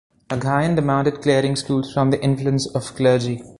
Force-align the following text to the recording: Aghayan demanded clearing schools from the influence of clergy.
Aghayan 0.31 0.73
demanded 0.75 1.21
clearing 1.21 1.55
schools 1.55 1.93
from 1.93 2.09
the 2.09 2.19
influence 2.23 2.65
of 2.73 2.95
clergy. 2.95 3.43